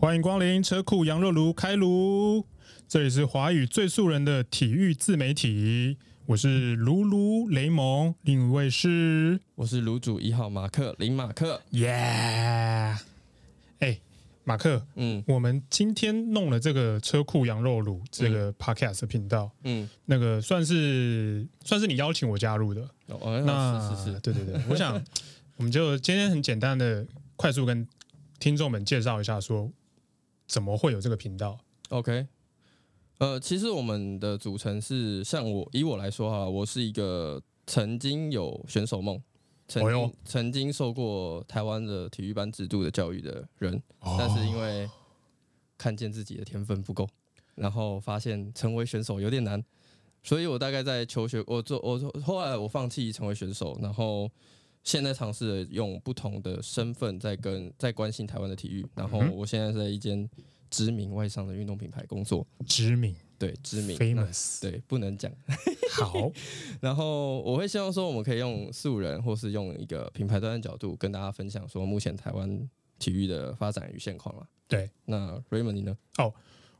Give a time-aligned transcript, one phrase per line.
[0.00, 2.46] 欢迎光临车库羊肉炉开炉，
[2.88, 11.90] 这里是华语最素人的体育自媒体，我是卢卢雷蒙，另一位是我是卤主一号马克林马克，耶，
[13.80, 14.00] 哎，
[14.44, 15.22] 马克，嗯。
[15.28, 24.94] 我们今天弄了这个车库羊肉炉这个 podcast 频道，嗯，那个算是算是你邀请我加入的，哦，那是是是，对对对，我想
[25.58, 27.86] 我们就今天很简单的快速跟
[28.38, 29.70] 听众们介绍一下，说
[30.50, 31.56] 怎么会有这个频道。
[31.90, 32.26] OK，
[33.18, 39.22] 呃，其实我们的组成是像我以我来说哈，我是一个曾经有选手梦，
[39.68, 44.16] 曾经、哦曾经受过台湾的体育班制度的教育的人，哦。
[44.18, 44.90] 但是因为
[45.78, 47.08] 看见自己的天分不够，
[47.54, 49.64] 然后发现成为选手有点难，
[50.24, 54.28] 所以我大概在求学，我做我做后来我放弃成为选手，然后
[54.82, 60.28] 现在尝试着用不同的身份在跟在关心台湾的体育，然后我现在在一间
[60.70, 65.30] 知名外商的运动品牌工作，知名对，知名 famous 对，不能讲。
[65.92, 66.30] 好，
[66.80, 72.68] 然后我会希望说，我们可以用素人，或是用一个品牌端的角度，跟大家分享说目前台湾
[72.98, 74.46] 体育的发展与现况了。
[74.68, 75.96] 对那 Raymond 你呢？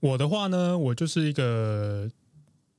[0.00, 2.10] 我的话呢，我就是一个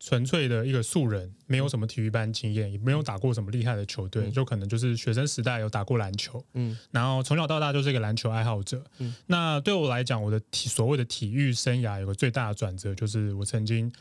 [0.00, 8.82] 纯粹的一个素人，没有什么体育班经验，也没有打过什么厉害的球队，嗯就可能就是学生时代有打过篮球，嗯然后从小到大就是一个篮球爱好者。
[8.98, 13.92] 嗯那对我来讲，我的体所谓的体育生涯有个最大的转折，就是我曾经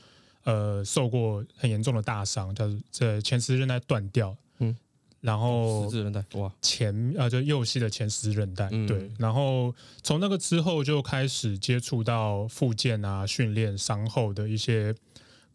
[0.46, 4.34] 呃受过很严重的大伤，叫做这前十字韧带断掉。
[4.60, 4.74] 嗯，
[5.20, 9.12] 然后十字韧带，哇，前呃，就右膝的前十字韧带，嗯对。
[9.18, 14.96] 然后从那个之后就开始接触到复健啊、训练伤后的一些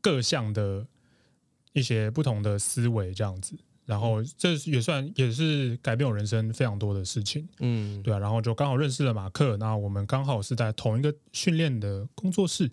[0.04, 0.86] 各项的
[1.72, 3.56] 一些不同的思维，这样子。
[3.86, 8.18] 然后这也算也是改变我人生非常多的事情，嗯，对啊。
[8.18, 12.70] 然后就刚好认识了马克，那我们刚好是在同一个训练的工作室，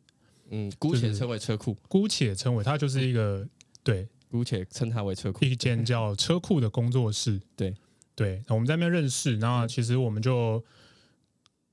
[0.50, 3.48] 嗯，姑且称为车库，姑且称为它就是一个
[3.82, 5.46] 对姑且称它为车库。
[5.46, 7.40] 一间叫车库的工作室。
[7.56, 7.74] 对
[8.14, 10.64] 对，那我们在那边认识，那其实我们就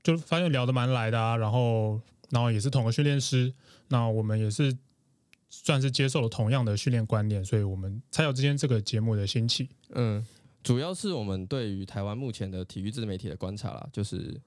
[0.03, 3.53] 就发现聊得蛮来的啊，然后然后也是同个训练师，
[3.89, 4.77] 那我们也是
[5.49, 9.69] 算是接受了同样的训练观念，所以我们才有今天这个节目的兴起。
[9.91, 10.25] 嗯，
[10.63, 14.41] 主要是我们对于台湾目前的体育自媒体的观察啦，就是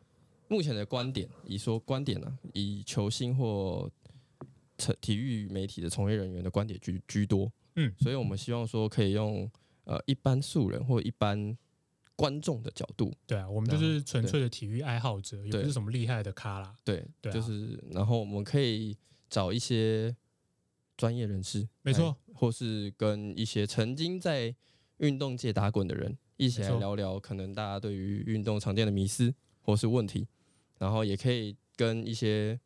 [0.48, 3.90] 目前的观点，以说观点呢、以球星或
[4.78, 7.52] 成体育媒体的从业人员的观点居居多。
[7.76, 9.50] 嗯所以我们希望说可以用
[9.86, 11.58] 呃一般素人或一般
[12.18, 16.76] 观众的角度，对啊，我们就是纯粹的体育爱好者，也不是什么厉害的咖啦。
[16.84, 18.96] 对，对啊就是然后我们可以
[19.30, 20.16] 找一些
[21.02, 24.56] 专业人士，没错哎，或是跟一些曾经在
[24.98, 30.28] 运动界打滚的人一起来聊聊，可能大家对于运动常见的迷思或是问题，
[30.78, 32.60] 然后也可以跟一些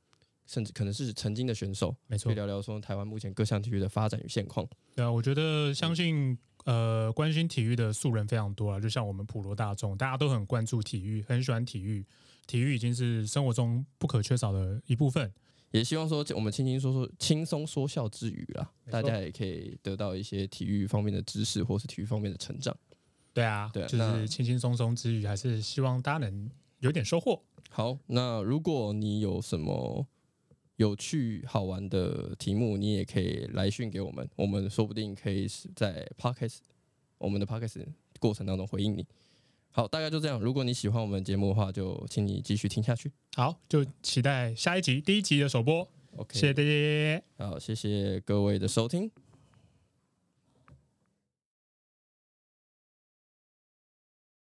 [0.45, 4.67] 甚至可能是曾经的选手，没错去，聊聊说台湾目前各项体育的发展与现况。
[4.93, 12.05] 对啊，我觉得相信呃关心体育的素人非常多啊，就像我们普罗大众，大家都很关注体育，很喜欢体育，
[12.47, 15.31] 体育已经是生活中不可缺少的一部分。
[15.75, 22.73] 也希望说，我们轻轻说说、轻松说笑之余啦，大家也可以得到一些体育方面的知识，或是体育方面的成长。
[23.33, 26.49] 对啊，对啊就是轻轻松松之余，还是希望大家能
[26.79, 27.41] 有点收获。
[27.69, 30.07] 好，那如果你有什么
[30.77, 36.59] 有趣好玩的题目，你也可以来讯给我们，我们说不定可以是在 podcast
[37.17, 37.85] 我们的 podcast
[38.17, 39.05] 过程当中回应你。
[39.75, 40.39] 好，大概就这样。
[40.39, 43.11] 如果你喜欢我们节目的话，就请你继续听下去。
[43.35, 45.85] 好，就期待下一集第一集的首播。
[46.15, 47.49] OK，谢谢大家。
[47.49, 49.11] 好，谢谢各位的收听，